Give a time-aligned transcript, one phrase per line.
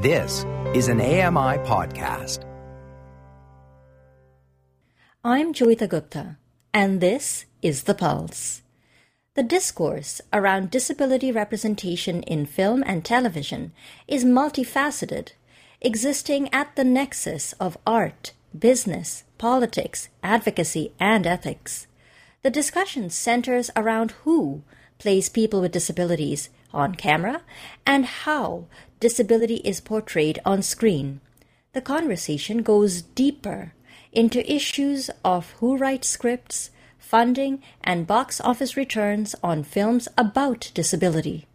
[0.00, 0.46] This
[0.76, 2.44] is an AMI podcast.
[5.24, 6.36] I'm Joeita Gupta,
[6.72, 8.62] and this is The Pulse.
[9.34, 13.72] The discourse around disability representation in film and television
[14.06, 15.30] is multifaceted,
[15.80, 21.88] existing at the nexus of art, business, politics, advocacy, and ethics.
[22.42, 24.62] The discussion centers around who
[25.00, 27.42] plays people with disabilities on camera
[27.86, 28.66] and how
[29.00, 31.20] disability is portrayed on screen.
[31.72, 33.74] The conversation goes deeper
[34.12, 41.46] into issues of who writes scripts, funding, and box office returns on films about disability.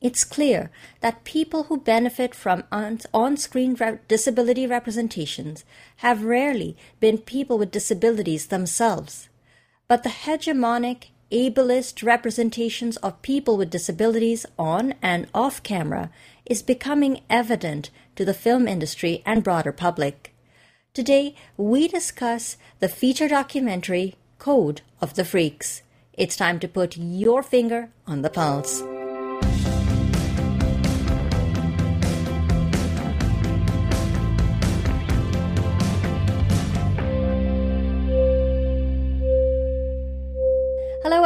[0.00, 5.64] It's clear that people who benefit from on screen re- disability representations
[5.98, 9.28] have rarely been people with disabilities themselves.
[9.86, 16.10] But the hegemonic, ableist representations of people with disabilities on and off camera
[16.46, 20.34] is becoming evident to the film industry and broader public.
[20.94, 25.82] Today, we discuss the feature documentary Code of the Freaks.
[26.12, 28.82] It's time to put your finger on the pulse.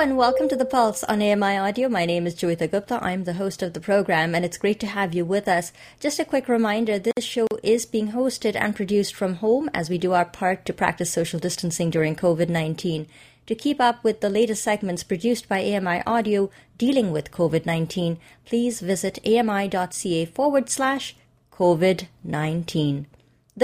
[0.06, 1.88] And welcome to the Pulse on AMI Audio.
[1.88, 3.02] My name is Joeita Gupta.
[3.02, 5.72] I'm the host of the program and it's great to have you with us.
[5.98, 9.98] Just a quick reminder this show is being hosted and produced from home as we
[9.98, 13.08] do our part to practice social distancing during COVID 19.
[13.48, 18.18] To keep up with the latest segments produced by AMI Audio dealing with COVID 19,
[18.44, 21.16] please visit ami.ca forward slash
[21.50, 23.08] COVID 19.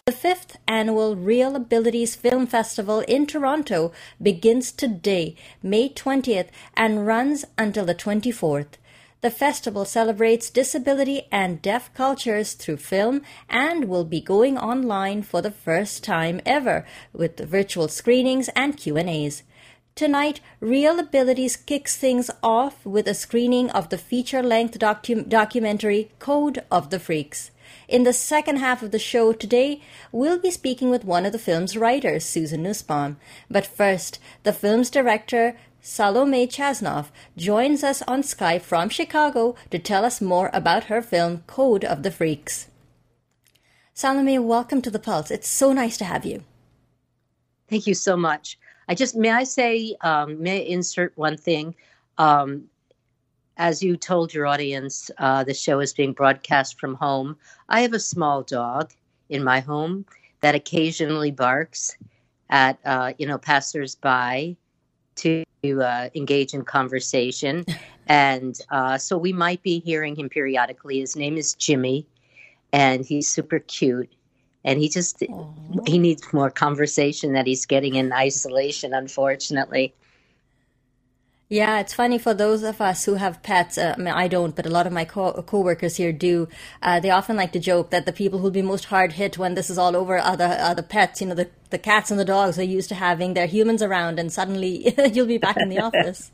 [0.07, 7.45] The fifth annual Reel Abilities Film Festival in Toronto begins today, May 20th, and runs
[7.59, 8.79] until the 24th.
[9.21, 15.43] The festival celebrates disability and deaf cultures through film and will be going online for
[15.43, 19.43] the first time ever with virtual screenings and Q&As.
[19.95, 26.65] Tonight, Reel Abilities kicks things off with a screening of the feature-length docu- documentary Code
[26.71, 27.51] of the Freaks.
[27.93, 29.83] In the second half of the show today,
[30.13, 33.19] we'll be speaking with one of the film's writers, Susan Nussbaum.
[33.51, 40.07] But first, the film's director, Salome Chasnoff, joins us on Skype from Chicago to tell
[40.07, 42.69] us more about her film, Code of the Freaks.
[43.93, 45.31] Salome, welcome to The Pulse.
[45.31, 46.45] It's so nice to have you.
[47.69, 48.59] Thank you so much.
[48.89, 51.75] I just, may I say, um, may I insert one thing?
[52.17, 52.71] Um,
[53.57, 57.37] as you told your audience, uh, the show is being broadcast from home.
[57.69, 58.93] I have a small dog
[59.29, 60.07] in my home
[60.41, 61.97] that occasionally barks
[62.51, 64.57] at uh, you know passersby
[65.17, 67.65] to uh, engage in conversation,
[68.09, 71.01] and uh, so we might be hearing him periodically.
[71.01, 72.07] His name is Jimmy,
[72.73, 74.13] and he's super cute.
[74.65, 75.89] And he just Aww.
[75.89, 79.93] he needs more conversation that he's getting in isolation, unfortunately.
[81.53, 83.77] Yeah, it's funny for those of us who have pets.
[83.77, 86.49] Uh, I mean, I don't, but a lot of my co- coworkers here do.
[86.81, 89.53] Uh, they often like to joke that the people who'll be most hard hit when
[89.53, 91.21] this is all over are the, are the pets.
[91.21, 94.19] You know, the, the cats and the dogs are used to having their humans around,
[94.19, 96.31] and suddenly you'll be back in the office.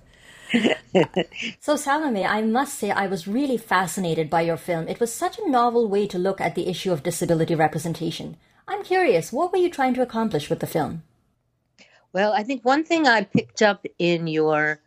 [1.61, 4.87] so, Salome, I must say I was really fascinated by your film.
[4.87, 8.37] It was such a novel way to look at the issue of disability representation.
[8.69, 11.03] I'm curious, what were you trying to accomplish with the film?
[12.12, 14.81] Well, I think one thing I picked up in your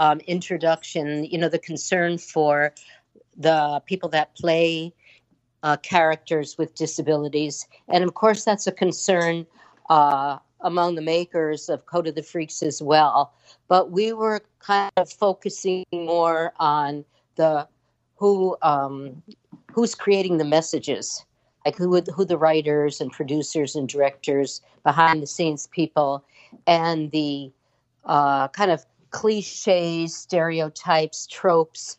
[0.00, 2.72] um, introduction, you know, the concern for
[3.36, 4.92] the people that play
[5.62, 7.66] uh, characters with disabilities.
[7.88, 9.46] And of course, that's a concern
[9.90, 13.32] uh, among the makers of Code of the Freaks as well.
[13.68, 17.04] But we were kind of focusing more on
[17.36, 17.68] the
[18.16, 19.22] who um,
[19.72, 21.24] who's creating the messages,
[21.64, 26.24] like who who the writers and producers and directors, behind the scenes people,
[26.66, 27.50] and the
[28.04, 31.98] uh, kind of cliches, stereotypes, tropes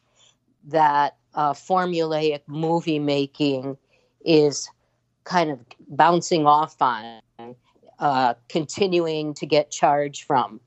[0.66, 3.78] that uh, formulaic movie making
[4.26, 4.70] is
[5.24, 5.60] kind of
[5.90, 7.22] bouncing off on,
[8.00, 10.60] uh, continuing to get charged from.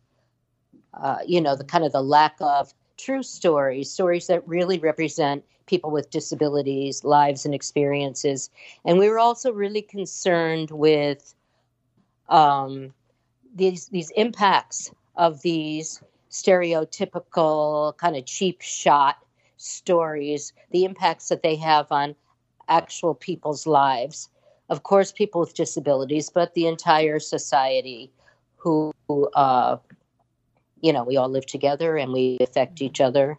[0.94, 5.44] Uh, you know, the kind of the lack of true stories, stories that really represent
[5.66, 8.50] people with disabilities, lives, and experiences.
[8.84, 11.34] And we were also really concerned with
[12.28, 12.92] um,
[13.54, 19.18] these these impacts of these stereotypical kind of cheap shot
[19.56, 22.14] stories, the impacts that they have on
[22.68, 24.28] actual people's lives.
[24.68, 28.12] Of course, people with disabilities, but the entire society
[28.56, 28.92] who,
[29.34, 29.78] uh,
[30.80, 33.36] you know, we all live together and we affect each other.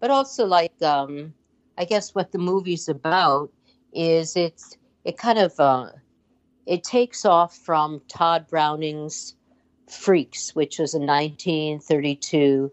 [0.00, 1.32] But also, like, um,
[1.78, 3.50] I guess what the movie's about
[3.92, 5.90] is it's it kind of uh,
[6.66, 9.34] it takes off from Tod Browning's
[9.88, 12.72] Freaks, which was a 1932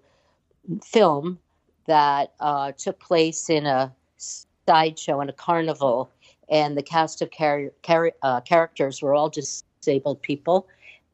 [0.83, 1.39] film
[1.85, 6.11] that uh, took place in a sideshow and a carnival,
[6.49, 10.67] and the cast of char- char- uh, characters were all disabled people,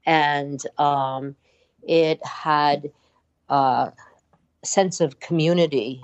[0.06, 1.36] and um,
[1.88, 2.92] it had
[3.50, 3.92] a
[4.64, 6.02] sense of community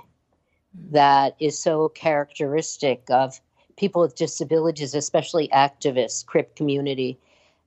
[0.90, 3.40] that is so characteristic of
[3.76, 7.18] people with disabilities, especially activists, crip community.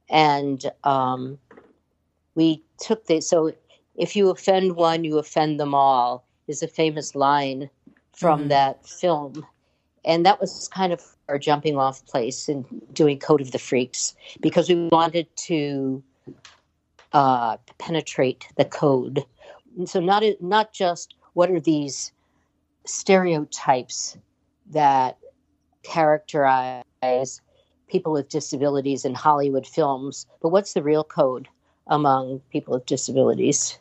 [0.09, 1.37] And um,
[2.37, 3.27] we took this.
[3.27, 3.51] So
[3.95, 7.69] if you offend one, you offend them all, is a famous line
[8.15, 8.49] from mm-hmm.
[8.49, 9.45] that film.
[10.05, 12.63] And that was kind of our jumping off place in
[12.93, 16.01] doing Code of the Freaks because we wanted to
[17.11, 19.25] uh, penetrate the code.
[19.75, 22.11] And so not not just what are these
[22.85, 24.17] stereotypes
[24.71, 25.17] that
[25.83, 26.83] characterize
[27.87, 31.47] people with disabilities in Hollywood films, but what's the real code
[31.87, 33.79] among people with disabilities?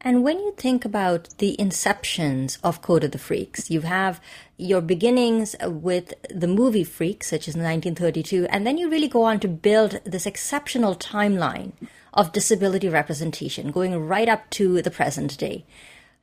[0.00, 4.20] And when you think about the inceptions of Code of the Freaks, you have
[4.56, 9.40] your beginnings with the movie Freaks, such as 1932, and then you really go on
[9.40, 11.72] to build this exceptional timeline
[12.14, 15.64] of disability representation going right up to the present day.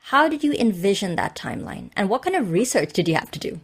[0.07, 3.39] How did you envision that timeline, and what kind of research did you have to
[3.39, 3.59] do?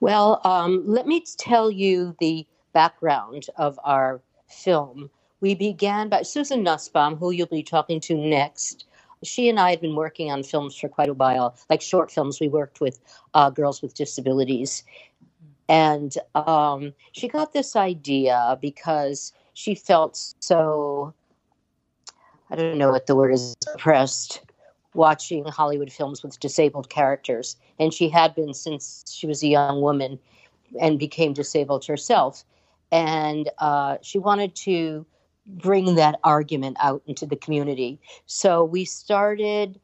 [0.00, 5.10] Well, um, let me tell you the background of our film.
[5.40, 8.86] We began by Susan Nussbaum, who you'll be talking to next.
[9.22, 12.40] She and I had been working on films for quite a while, like short films.
[12.40, 13.00] We worked with
[13.34, 14.82] uh, girls with disabilities.
[15.68, 21.12] And um, she got this idea because she felt so,
[22.50, 24.40] I don't know what the word is, oppressed
[24.94, 27.56] watching Hollywood films with disabled characters.
[27.78, 30.18] And she had been since she was a young woman
[30.80, 32.44] and became disabled herself.
[32.90, 35.06] And uh, she wanted to
[35.48, 37.98] bring that argument out into the community.
[38.26, 39.80] So we started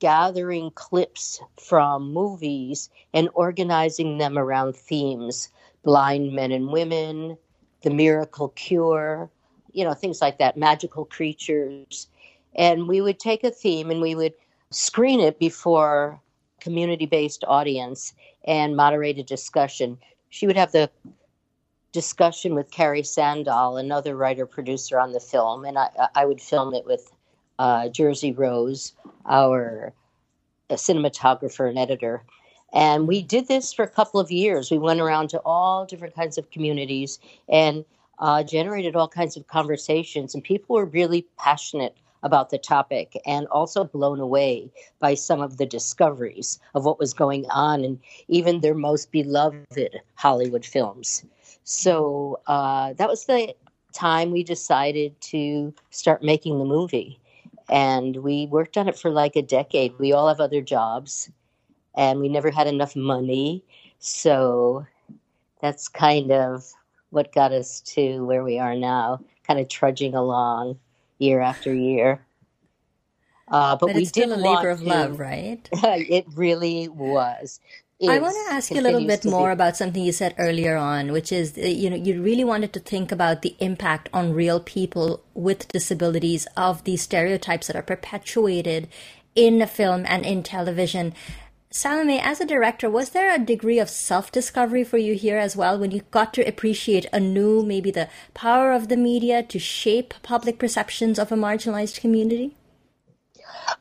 [0.00, 5.48] gathering clips from movies and organizing them around themes
[5.84, 7.36] blind men and women,
[7.82, 9.30] the miracle cure,
[9.72, 12.08] you know, things like that, magical creatures.
[12.56, 14.32] And we would take a theme and we would
[14.70, 16.20] screen it before
[16.60, 18.14] community based audience
[18.46, 19.98] and moderated discussion.
[20.30, 20.90] She would have the
[21.94, 26.74] discussion with Carrie Sandahl, another writer producer on the film, and I, I would film
[26.74, 27.10] it with
[27.60, 28.92] uh, Jerzy Rose,
[29.24, 29.92] our
[30.70, 32.24] cinematographer and editor.
[32.72, 34.72] And we did this for a couple of years.
[34.72, 37.84] We went around to all different kinds of communities and
[38.18, 43.46] uh, generated all kinds of conversations, and people were really passionate about the topic and
[43.48, 48.60] also blown away by some of the discoveries of what was going on in even
[48.60, 51.24] their most beloved Hollywood films.
[51.62, 53.54] So uh, that was the
[53.92, 57.20] time we decided to start making the movie.
[57.68, 59.98] And we worked on it for like a decade.
[59.98, 61.30] We all have other jobs,
[61.94, 63.64] and we never had enough money.
[63.98, 64.84] So
[65.62, 66.70] that's kind of
[67.08, 70.78] what got us to where we are now, kind of trudging along
[71.18, 72.24] year after year.
[73.48, 75.68] Uh, but, but we did a labor of to, love, right?
[75.72, 77.60] it really was.
[78.08, 79.52] I want to ask you a little bit more be.
[79.52, 82.80] about something you said earlier on, which is uh, you know you really wanted to
[82.80, 88.88] think about the impact on real people with disabilities of these stereotypes that are perpetuated
[89.34, 91.14] in a film and in television.
[91.76, 95.56] Salome, as a director, was there a degree of self discovery for you here as
[95.56, 100.14] well when you got to appreciate anew maybe the power of the media to shape
[100.22, 102.54] public perceptions of a marginalized community?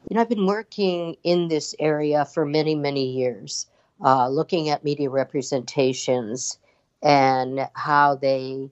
[0.10, 3.68] You know, I've been working in this area for many, many years,
[4.04, 6.58] uh, looking at media representations
[7.04, 8.72] and how they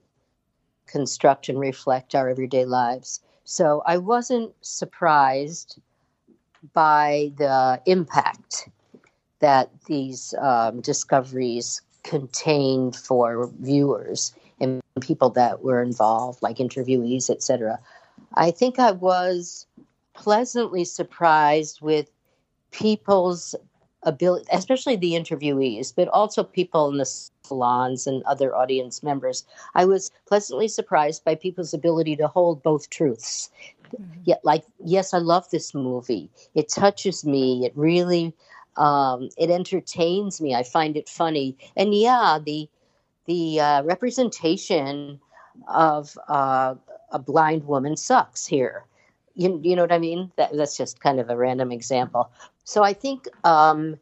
[0.86, 3.20] construct and reflect our everyday lives.
[3.44, 5.80] So I wasn't surprised
[6.72, 8.68] by the impact
[9.42, 17.78] that these um, discoveries contained for viewers and people that were involved, like interviewees, etc.
[18.34, 19.66] I think I was
[20.14, 22.08] pleasantly surprised with
[22.70, 23.54] people's
[24.04, 29.44] ability, especially the interviewees, but also people in the salons and other audience members.
[29.74, 33.50] I was pleasantly surprised by people's ability to hold both truths.
[33.94, 34.20] Mm-hmm.
[34.24, 36.30] Yet, like, yes, I love this movie.
[36.54, 37.66] It touches me.
[37.66, 38.32] It really
[38.76, 40.54] um, it entertains me.
[40.54, 42.68] I find it funny, and yeah, the
[43.26, 45.20] the uh, representation
[45.68, 46.74] of uh,
[47.10, 48.84] a blind woman sucks here.
[49.34, 50.32] You, you know what I mean?
[50.36, 52.30] That, that's just kind of a random example.
[52.64, 53.98] So I think um,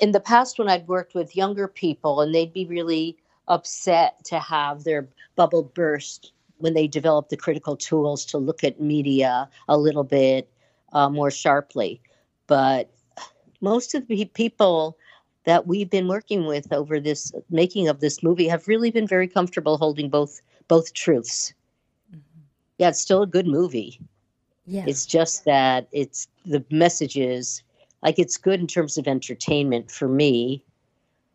[0.00, 3.16] in the past when I'd worked with younger people and they'd be really
[3.48, 8.80] upset to have their bubble burst when they develop the critical tools to look at
[8.80, 10.48] media a little bit
[10.92, 12.00] uh, more sharply.
[12.46, 12.90] But
[13.64, 14.96] most of the people
[15.44, 19.26] that we've been working with over this making of this movie have really been very
[19.26, 21.52] comfortable holding both both truths.
[22.10, 22.40] Mm-hmm.
[22.78, 24.00] Yeah, it's still a good movie.
[24.66, 24.84] Yeah.
[24.86, 27.62] It's just that it's the messages
[28.02, 30.62] like it's good in terms of entertainment for me,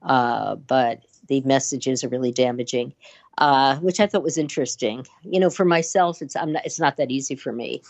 [0.04, 2.94] uh, but the messages are really damaging,
[3.40, 5.06] uh, which I thought was interesting.
[5.24, 7.82] You know, for myself, it's I'm not, it's not that easy for me.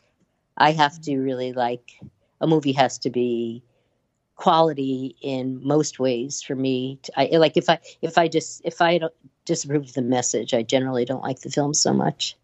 [0.58, 2.00] I have to really like
[2.42, 3.64] a movie has to be
[4.40, 6.98] quality in most ways for me.
[7.18, 10.64] I, like if I if I just if I don't disapprove of the message, I
[10.64, 12.38] generally don't like the film so much.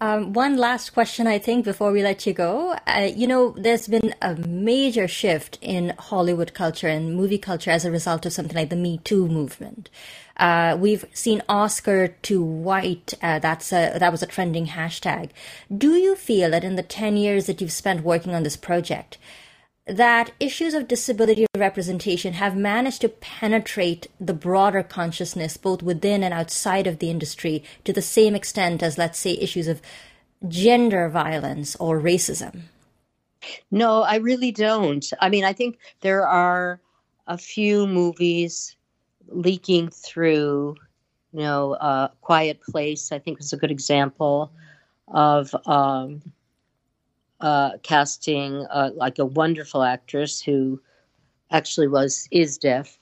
[0.00, 2.76] Um, one last question, I think, before we let you go.
[2.86, 7.84] Uh, you know, there's been a major shift in Hollywood culture and movie culture as
[7.84, 9.90] a result of something like the Me Too movement.
[10.36, 13.14] Uh, we've seen Oscars So White.
[13.20, 15.30] Uh, that's a, that was a trending hashtag.
[15.76, 19.18] Do you feel that in the 10 years that you've spent working on this project,
[19.88, 26.34] that issues of disability representation have managed to penetrate the broader consciousness, both within and
[26.34, 29.80] outside of the industry, to the same extent as, let's say, issues of
[30.46, 32.62] gender violence or racism?
[33.70, 35.04] No, I really don't.
[35.20, 36.80] I mean, I think there are
[37.26, 38.76] a few movies
[39.28, 40.76] leaking through.
[41.32, 44.50] You know, uh, Quiet Place, I think, is a good example
[45.06, 46.22] of um,
[47.40, 50.80] uh, casting uh, like a wonderful actress who
[51.50, 52.98] actually was is deaf.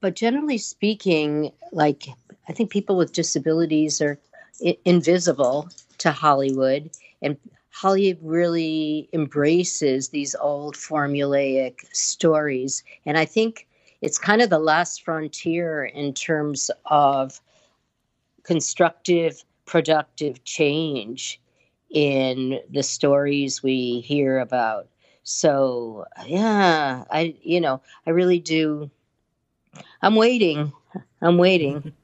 [0.00, 2.08] But generally speaking, like
[2.48, 4.18] I think people with disabilities are
[4.64, 6.90] I- invisible to Hollywood,
[7.22, 7.36] and
[7.70, 12.82] Hollywood really embraces these old formulaic stories.
[13.06, 13.66] And I think
[14.00, 17.40] it's kind of the last frontier in terms of
[18.42, 21.40] constructive, productive change
[21.92, 24.88] in the stories we hear about.
[25.22, 28.90] So, yeah, I, you know, I really do.
[30.00, 30.72] I'm waiting.
[31.20, 31.92] I'm waiting.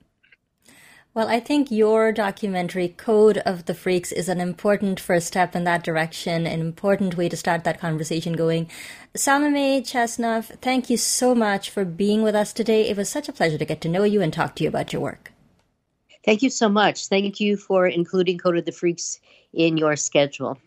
[1.15, 5.65] Well, I think your documentary, Code of the Freaks, is an important first step in
[5.65, 8.71] that direction, an important way to start that conversation going.
[9.17, 12.89] Salome Chasnoff, thank you so much for being with us today.
[12.89, 14.93] It was such a pleasure to get to know you and talk to you about
[14.93, 15.33] your work.
[16.29, 17.07] Thank you so much.
[17.07, 19.19] Thank you for including Code of the Freaks
[19.55, 20.59] in your schedule.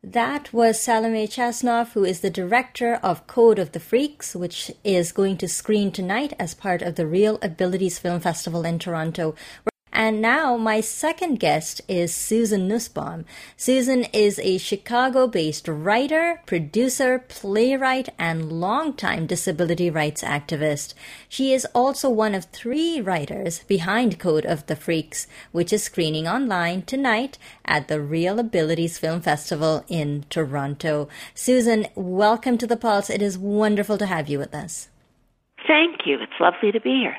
[0.00, 5.10] That was Salome Chasnoff, who is the director of Code of the Freaks, which is
[5.10, 9.34] going to screen tonight as part of the Reel Abilities Film Festival in Toronto.
[10.06, 13.24] And now my second guest is Susan Nussbaum.
[13.56, 20.92] Susan is a Chicago based writer, producer, playwright, and longtime disability rights activist.
[21.26, 26.28] She is also one of three writers behind Code of the Freaks, which is screening
[26.28, 31.08] online tonight at the Reel Abilities Film Festival in Toronto.
[31.34, 33.08] Susan, welcome to the Pulse.
[33.08, 34.90] It is wonderful to have you with us.
[35.66, 36.18] Thank you.
[36.20, 37.16] It's lovely to be here.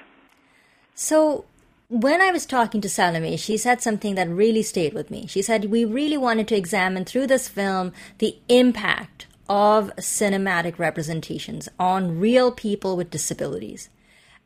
[0.93, 1.45] So,
[1.87, 5.27] when I was talking to Salome, she said something that really stayed with me.
[5.27, 11.69] She said, We really wanted to examine through this film the impact of cinematic representations
[11.79, 13.89] on real people with disabilities.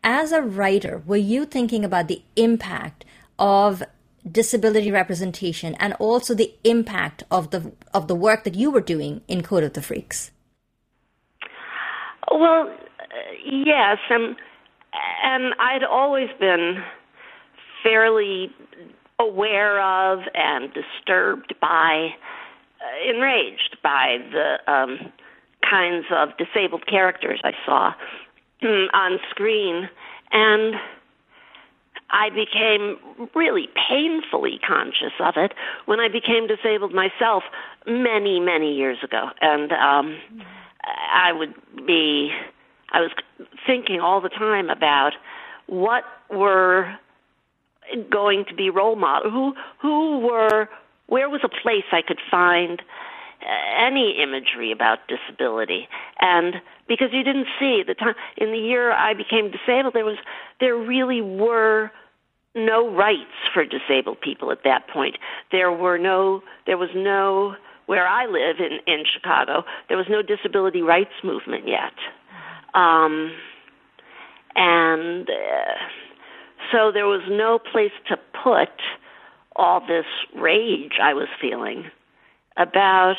[0.04, 3.06] As a writer, were you thinking about the impact
[3.38, 3.84] of
[4.30, 9.22] disability representation and also the impact of the of the work that you were doing
[9.28, 10.32] in Code of the Freaks?
[12.30, 12.74] Well,
[13.46, 14.36] yes, and
[15.24, 16.84] and I'd always been
[17.84, 18.52] fairly
[19.20, 22.10] aware of and disturbed by,
[22.82, 25.12] uh, enraged by the um,
[25.70, 27.94] kinds of disabled characters I saw
[28.64, 29.90] mm, on screen.
[30.32, 30.76] And
[32.12, 35.54] I became really painfully conscious of it
[35.86, 37.44] when I became disabled myself
[37.86, 39.30] many, many years ago.
[39.42, 40.18] And um,
[40.84, 41.54] I would
[41.86, 42.32] be,
[42.92, 43.12] I was
[43.68, 45.14] thinking all the time about
[45.68, 46.96] what were
[48.10, 49.32] going to be role model?
[49.32, 50.70] Who who were?
[51.08, 52.82] Where was a place I could find
[53.42, 55.88] uh, any imagery about disability?
[56.20, 56.56] And
[56.88, 60.18] because you didn't see the time in the year I became disabled, there was
[60.60, 61.92] there really were
[62.56, 65.18] no rights for disabled people at that point.
[65.52, 67.56] There were no there was no
[67.86, 69.64] where I live in in Chicago.
[69.88, 71.94] There was no disability rights movement yet.
[72.74, 73.32] Um,
[74.56, 75.74] and uh,
[76.72, 78.70] so there was no place to put
[79.56, 81.86] all this rage I was feeling
[82.58, 83.18] about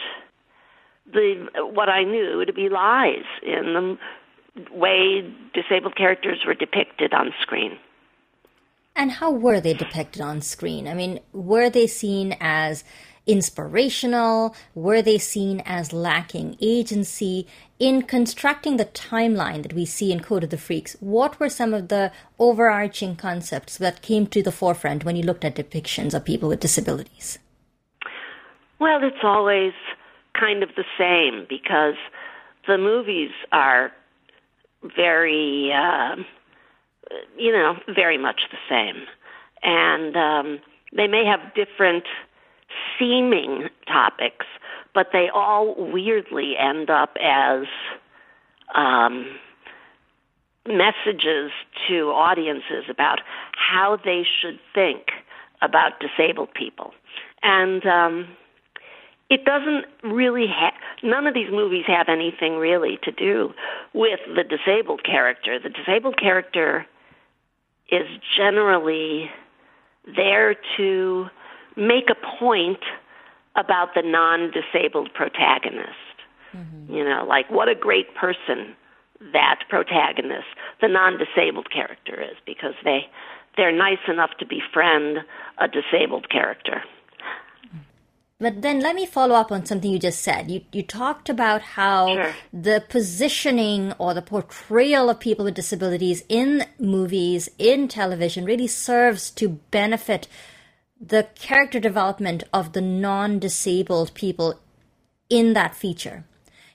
[1.12, 3.98] the what I knew to be lies in the
[4.72, 5.22] way
[5.54, 7.78] disabled characters were depicted on screen.
[8.96, 10.88] And how were they depicted on screen?
[10.88, 12.84] I mean, were they seen as
[13.30, 14.54] inspirational?
[14.74, 17.46] Were they seen as lacking agency?
[17.78, 21.72] In constructing the timeline that we see in Code of the Freaks, what were some
[21.72, 26.24] of the overarching concepts that came to the forefront when you looked at depictions of
[26.24, 27.38] people with disabilities?
[28.78, 29.72] Well, it's always
[30.38, 31.96] kind of the same because
[32.66, 33.92] the movies are
[34.96, 36.16] very, uh,
[37.38, 39.06] you know, very much the same.
[39.62, 40.60] And um,
[40.92, 42.04] they may have different
[42.98, 44.46] seeming topics,
[44.94, 47.66] but they all weirdly end up as
[48.74, 49.38] um,
[50.66, 51.50] messages
[51.88, 53.20] to audiences about
[53.52, 55.10] how they should think
[55.62, 56.92] about disabled people.
[57.42, 58.28] And um,
[59.30, 63.52] it doesn't really have, none of these movies have anything really to do
[63.92, 65.58] with the disabled character.
[65.58, 66.86] The disabled character
[67.90, 69.30] is generally
[70.16, 71.26] there to
[71.76, 72.80] make a point
[73.56, 76.16] about the non disabled protagonist.
[76.54, 76.94] Mm-hmm.
[76.94, 78.74] You know, like what a great person
[79.32, 80.48] that protagonist,
[80.80, 83.06] the non disabled character is, because they
[83.56, 85.18] they're nice enough to befriend
[85.58, 86.82] a disabled character.
[88.40, 90.50] But then let me follow up on something you just said.
[90.50, 92.34] You you talked about how sure.
[92.54, 99.30] the positioning or the portrayal of people with disabilities in movies, in television really serves
[99.32, 100.26] to benefit
[101.00, 104.60] the character development of the non-disabled people
[105.30, 106.24] in that feature.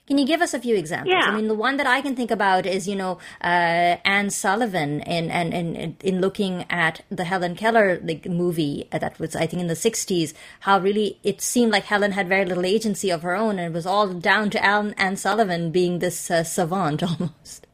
[0.06, 1.16] Can you give us a few examples?
[1.18, 1.28] Yeah.
[1.28, 5.00] I mean, the one that I can think about is, you know, uh, Anne Sullivan
[5.00, 9.60] in, in, in, in looking at the Helen Keller like, movie that was, I think,
[9.60, 13.34] in the 60s, how really it seemed like Helen had very little agency of her
[13.34, 17.66] own and it was all down to Anne, Anne Sullivan being this uh, savant almost.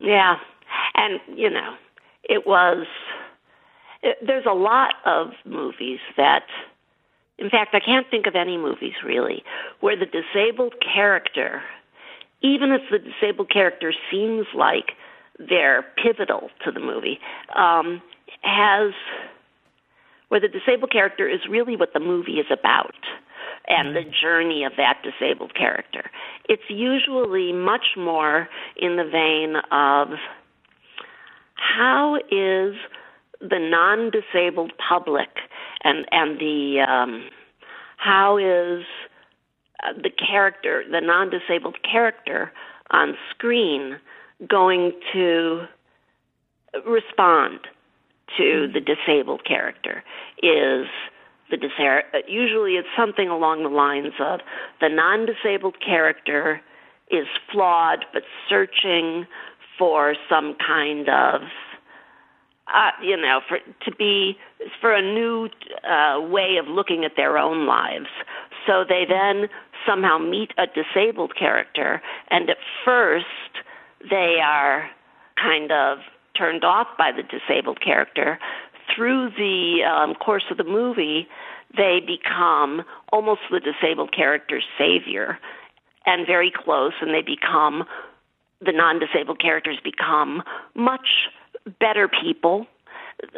[0.00, 0.36] Yeah.
[0.94, 1.74] And, you know,
[2.24, 2.86] it was
[4.24, 6.44] there's a lot of movies that,
[7.38, 9.42] in fact, I can't think of any movies really
[9.80, 11.62] where the disabled character,
[12.42, 14.92] even if the disabled character seems like
[15.38, 17.18] they're pivotal to the movie,
[17.54, 18.02] um,
[18.42, 18.92] has
[20.28, 22.94] where the disabled character is really what the movie is about
[23.68, 26.10] and the journey of that disabled character.
[26.48, 30.18] It's usually much more in the vein of
[31.54, 32.74] how is
[33.40, 35.28] the non-disabled public
[35.84, 37.28] and and the um,
[37.96, 38.84] how is
[39.84, 42.52] uh, the character, the non-disabled character
[42.90, 43.98] on screen,
[44.48, 45.66] going to
[46.86, 47.60] respond
[48.36, 50.02] to the disabled character?
[50.42, 50.86] Is
[51.50, 54.40] the disa- usually it's something along the lines of
[54.80, 56.60] the non-disabled character
[57.10, 59.26] is flawed but searching
[59.78, 61.42] for some kind of
[62.74, 64.36] uh, you know, for to be
[64.80, 65.48] for a new
[65.88, 68.08] uh, way of looking at their own lives.
[68.66, 69.48] So they then
[69.86, 73.26] somehow meet a disabled character, and at first
[74.10, 74.90] they are
[75.40, 75.98] kind of
[76.36, 78.38] turned off by the disabled character.
[78.94, 81.28] Through the um, course of the movie,
[81.76, 85.38] they become almost the disabled character's savior
[86.04, 87.84] and very close, and they become
[88.60, 90.42] the non disabled characters become
[90.74, 91.28] much
[91.80, 92.66] better people,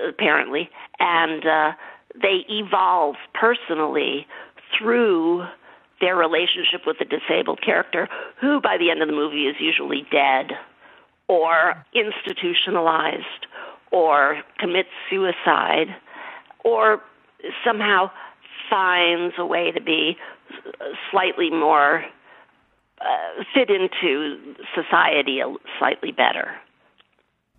[0.09, 1.73] apparently, and uh,
[2.15, 4.27] they evolve personally
[4.77, 5.45] through
[6.01, 8.09] their relationship with the disabled character,
[8.41, 10.53] who by the end of the movie is usually dead
[11.27, 13.47] or institutionalized
[13.91, 15.89] or commits suicide
[16.65, 17.03] or
[17.65, 18.11] somehow
[18.71, 20.17] finds a way to be
[21.11, 22.05] slightly more
[23.01, 25.41] uh, fit into society
[25.79, 26.57] slightly better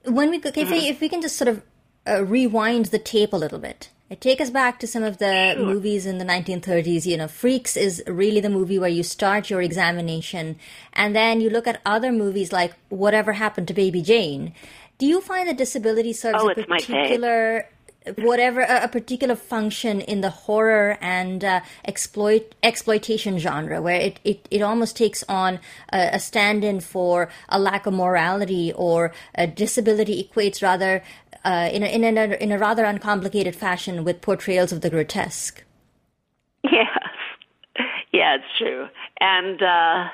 [0.06, 0.72] when we if, mm-hmm.
[0.72, 1.62] we, if we can just sort of
[2.08, 5.66] uh, rewind the tape a little bit take us back to some of the sure.
[5.66, 7.06] movies in the 1930s.
[7.06, 10.58] You know, Freaks is really the movie where you start your examination,
[10.94, 14.54] and then you look at other movies like Whatever Happened to Baby Jane.
[14.98, 17.70] Do you find that disability serves oh, a particular
[18.18, 24.20] whatever a, a, particular function in the horror and uh, exploit exploitation genre where it,
[24.24, 25.60] it, it almost takes on
[25.92, 31.04] a, a stand-in for a lack of morality or a disability equates rather
[31.46, 35.64] uh, in, a, in, a, in a rather uncomplicated fashion with portrayals of the grotesque.
[36.64, 36.88] Yes.
[38.12, 38.88] Yeah it's true.
[39.20, 40.10] And uh,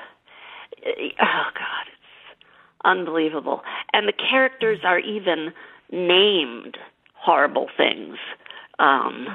[0.86, 2.44] oh god it's
[2.84, 3.62] unbelievable.
[3.92, 5.52] And the characters are even
[5.90, 6.76] named
[7.16, 8.16] horrible things.
[8.78, 9.26] Um,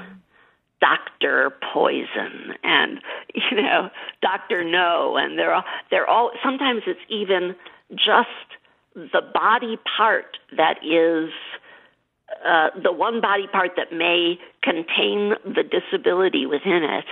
[0.82, 3.02] Doctor Poison and
[3.36, 3.90] you know
[4.22, 6.32] Doctor No, and they're all they're all.
[6.44, 7.56] Sometimes it's even
[7.94, 8.30] just
[8.96, 11.32] the body part that is
[12.46, 17.06] uh, the one body part that may contain the disability within it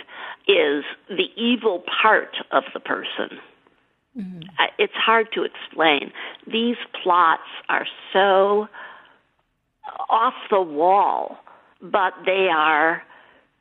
[0.52, 3.38] is the evil part of the person.
[4.18, 4.40] Mm-hmm.
[4.78, 6.12] It's hard to explain.
[6.52, 8.68] These plots are so
[10.10, 11.38] off the wall,
[11.82, 13.04] but they are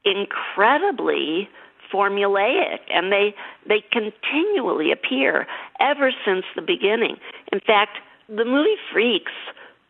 [0.05, 1.49] incredibly
[1.93, 3.35] formulaic and they
[3.67, 5.47] they continually appear
[5.81, 7.17] ever since the beginning.
[7.53, 9.33] In fact, the movie Freaks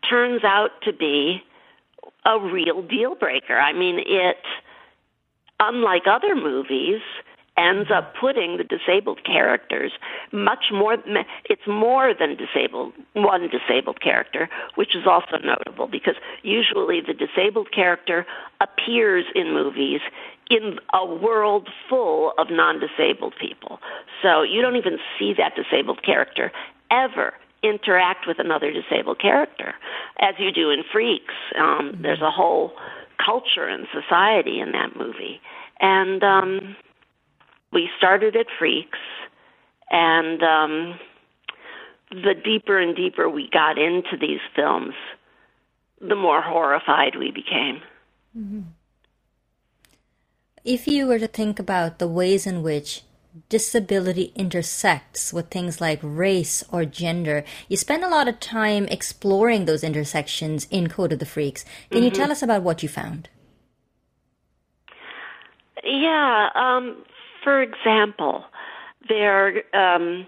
[0.09, 1.41] turns out to be
[2.25, 3.57] a real deal breaker.
[3.57, 4.37] I mean, it
[5.59, 7.01] unlike other movies
[7.59, 9.91] ends up putting the disabled characters
[10.31, 10.95] much more
[11.45, 17.71] it's more than disabled one disabled character which is also notable because usually the disabled
[17.73, 18.25] character
[18.61, 19.99] appears in movies
[20.49, 23.79] in a world full of non-disabled people.
[24.21, 26.51] So you don't even see that disabled character
[26.91, 29.75] ever interact with another disabled character
[30.19, 31.35] as you do in freaks.
[31.59, 32.71] Um there's a whole
[33.23, 35.41] culture and society in that movie.
[35.81, 36.75] And um
[37.71, 38.99] we started at Freaks,
[39.89, 40.99] and um,
[42.11, 44.93] the deeper and deeper we got into these films,
[46.01, 47.81] the more horrified we became.
[48.37, 48.61] Mm-hmm.
[50.63, 53.03] If you were to think about the ways in which
[53.47, 57.43] disability intersects with things like race or gender.
[57.67, 61.63] You spend a lot of time exploring those intersections in Code of the Freaks.
[61.89, 62.05] Can mm-hmm.
[62.05, 63.29] you tell us about what you found?
[65.83, 67.03] Yeah, um,
[67.43, 68.43] for example,
[69.07, 70.27] there um,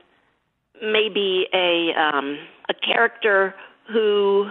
[0.81, 2.37] may be a um,
[2.69, 3.53] a character
[3.91, 4.49] who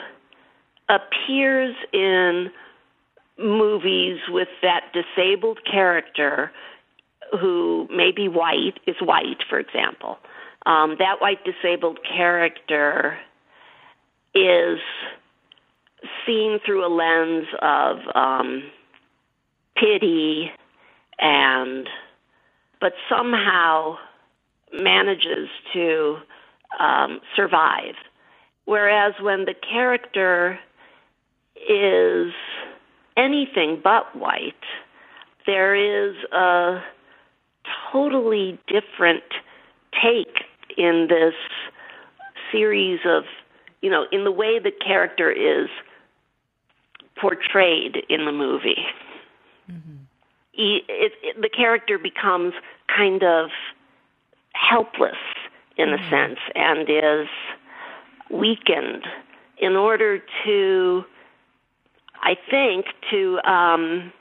[0.88, 2.50] appears in
[3.38, 6.52] movies with that disabled character
[7.40, 10.18] who may be white is white, for example.
[10.66, 13.18] Um, that white disabled character
[14.34, 14.78] is
[16.26, 18.62] seen through a lens of um,
[19.76, 20.50] pity
[21.18, 21.88] and
[22.80, 23.96] but somehow
[24.72, 26.16] manages to
[26.78, 27.94] um, survive.
[28.64, 30.58] Whereas when the character
[31.56, 32.32] is
[33.16, 34.54] anything but white,
[35.46, 36.80] there is a
[37.92, 39.24] totally different
[40.02, 40.44] take
[40.76, 41.34] in this
[42.52, 43.24] series of,
[43.82, 45.68] you know, in the way the character is
[47.20, 48.86] portrayed in the movie.
[50.62, 52.52] It, it, the character becomes
[52.94, 53.48] kind of
[54.52, 55.16] helpless
[55.78, 56.10] in a mm-hmm.
[56.10, 57.28] sense and is
[58.30, 59.04] weakened
[59.58, 61.04] in order to,
[62.22, 64.12] I think, to um,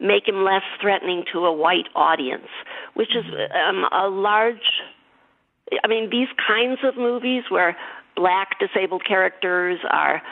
[0.00, 2.48] make him less threatening to a white audience,
[2.94, 3.76] which is mm-hmm.
[3.76, 4.80] um, a large.
[5.84, 7.76] I mean, these kinds of movies where
[8.16, 10.22] black disabled characters are,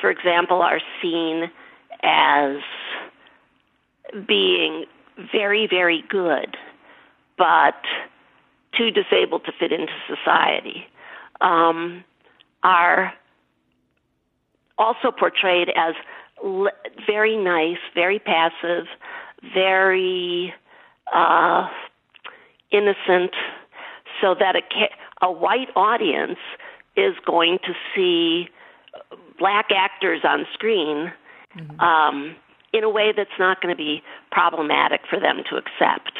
[0.00, 1.50] for example, are seen
[2.02, 2.56] as
[4.26, 4.84] being
[5.32, 6.56] very, very good,
[7.36, 7.80] but
[8.76, 10.86] too disabled to fit into society,
[11.40, 12.04] um,
[12.62, 13.12] are
[14.78, 15.94] also portrayed as
[16.44, 16.72] le-
[17.06, 18.86] very nice, very passive,
[19.54, 20.54] very
[21.12, 21.68] uh,
[22.70, 23.32] innocent,
[24.20, 26.38] so that a, ca- a white audience
[26.96, 28.48] is going to see
[29.38, 31.12] black actors on screen
[31.56, 31.80] mm-hmm.
[31.80, 32.36] um,
[32.72, 36.12] in a way that's not going to be problematic for them to accept.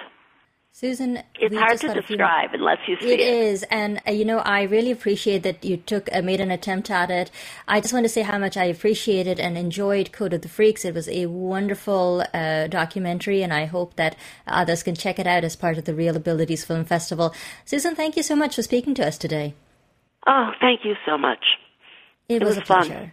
[0.72, 3.20] Susan, it's hard to describe unless you see it.
[3.20, 6.50] It is, and uh, you know, I really appreciate that you took uh, made an
[6.50, 7.30] attempt at it.
[7.66, 10.84] I just want to say how much I appreciated and enjoyed Code of the Freaks.
[10.84, 15.44] It was a wonderful uh, documentary, and I hope that others can check it out
[15.44, 17.34] as part of the Reel Abilities Film Festival.
[17.64, 19.54] Susan, thank you so much for speaking to us today.
[20.26, 21.44] Oh, thank you so much.
[22.28, 23.12] It, it was, was, a pleasure.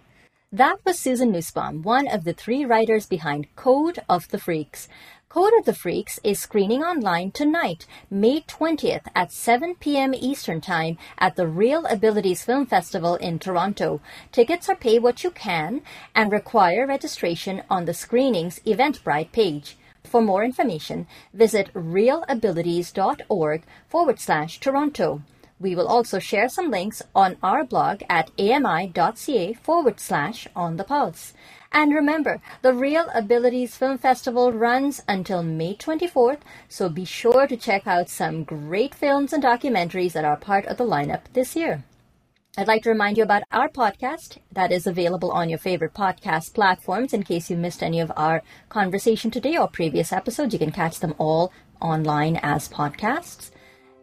[0.53, 4.88] That was Susan Nussbaum, one of the three writers behind Code of the Freaks.
[5.27, 10.13] Code of the Freaks is screening online tonight, May 20th at 7 p.m.
[10.13, 13.99] Eastern Time at the Reel Abilities Film Festival in Toronto.
[14.31, 15.81] Tickets are pay what you can
[16.15, 19.75] and require registration on the screening's Eventbrite page.
[20.05, 25.23] For more information, visit reelabilities.org forward slash Toronto.
[25.59, 30.83] We will also share some links on our blog at ami.ca forward slash on the
[30.83, 31.33] pulse.
[31.71, 36.39] And remember, the Reel Abilities Film Festival runs until May 24th,
[36.69, 40.77] so be sure to check out some great films and documentaries that are part of
[40.77, 41.83] the lineup this year.
[42.59, 46.53] I'd like to remind you about our podcast that is available on your favorite podcast
[46.53, 47.13] platforms.
[47.13, 50.99] In case you missed any of our conversation today or previous episodes, you can catch
[50.99, 53.51] them all online as podcasts.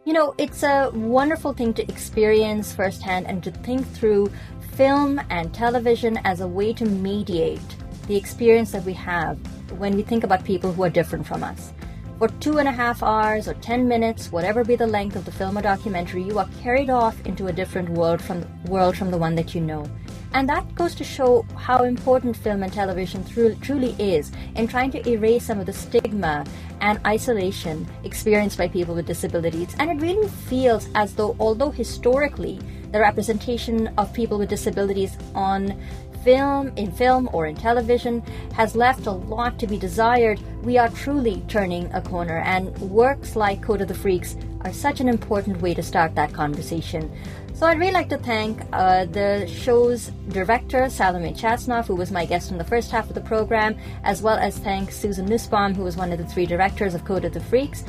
[0.05, 4.31] You know, it's a wonderful thing to experience firsthand and to think through
[4.73, 7.59] film and television as a way to mediate
[8.05, 9.39] the experience that we have
[9.79, 11.73] when we think about people who are different from us.
[12.19, 15.31] For two and a half hours or ten minutes, whatever be the length of the
[15.31, 19.17] film or documentary, you are carried off into a different world from world from the
[19.17, 19.89] one that you know.
[20.35, 23.23] And that goes to show how important film and television
[23.61, 26.45] truly is in trying to erase some of the stigma
[26.81, 29.73] and isolation experienced by people with disabilities.
[29.79, 32.59] And it really feels as though, although historically
[32.91, 35.81] the representation of people with disabilities on
[36.25, 38.19] film, in film, or in television
[38.55, 43.37] has left a lot to be desired, we are truly turning a corner, and works
[43.37, 47.11] like Code of the Freaks are such an important way to start that conversation.
[47.53, 52.25] So I'd really like to thank uh, the show's director, Salome Chasnoff, who was my
[52.25, 55.83] guest in the first half of the program, as well as thank Susan Nussbaum, who
[55.83, 57.85] was one of the three directors of Code of the Freaks.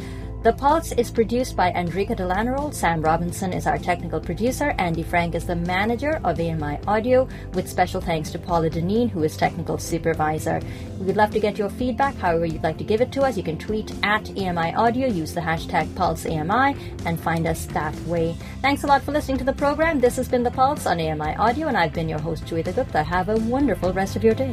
[0.46, 2.72] The Pulse is produced by Enrica Delanerold.
[2.72, 4.76] Sam Robinson is our technical producer.
[4.78, 9.24] Andy Frank is the manager of AMI Audio, with special thanks to Paula Deneen, who
[9.24, 10.60] is technical supervisor.
[11.00, 12.14] We would love to get your feedback.
[12.18, 15.34] However, you'd like to give it to us, you can tweet at AMI Audio, use
[15.34, 18.36] the hashtag PulseAMI, and find us that way.
[18.62, 19.98] Thanks a lot for listening to the program.
[19.98, 23.02] This has been The Pulse on AMI Audio, and I've been your host, Joeita Gupta.
[23.02, 24.52] Have a wonderful rest of your day.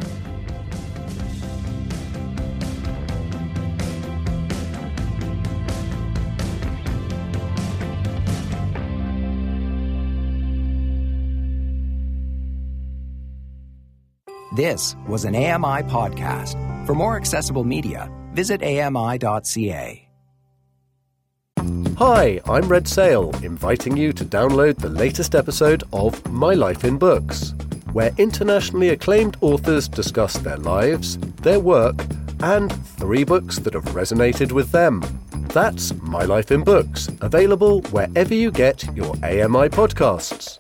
[14.54, 16.86] This was an AMI podcast.
[16.86, 20.08] For more accessible media, visit AMI.ca.
[21.98, 27.00] Hi, I'm Red Sale, inviting you to download the latest episode of My Life in
[27.00, 27.56] Books,
[27.94, 31.96] where internationally acclaimed authors discuss their lives, their work,
[32.42, 35.02] and three books that have resonated with them.
[35.50, 40.60] That's My Life in Books, available wherever you get your AMI podcasts.